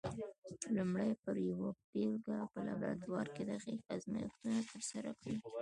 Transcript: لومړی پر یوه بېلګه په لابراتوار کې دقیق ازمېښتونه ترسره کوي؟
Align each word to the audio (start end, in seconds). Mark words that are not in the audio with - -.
لومړی 0.75 1.11
پر 1.23 1.35
یوه 1.49 1.69
بېلګه 1.91 2.37
په 2.51 2.59
لابراتوار 2.67 3.27
کې 3.35 3.43
دقیق 3.51 3.81
ازمېښتونه 3.95 4.59
ترسره 4.71 5.11
کوي؟ 5.21 5.39